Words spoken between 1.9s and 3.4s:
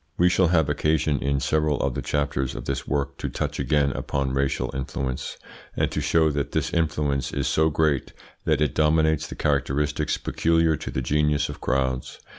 the chapters of this work to